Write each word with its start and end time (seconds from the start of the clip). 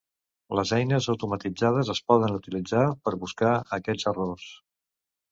Les 0.59 0.69
eines 0.75 1.07
automatitzades 1.13 1.91
es 1.93 2.01
poden 2.11 2.33
utilitzar 2.37 2.85
per 3.09 3.13
buscar 3.25 3.51
aquests 3.79 4.09
errors. 4.13 4.47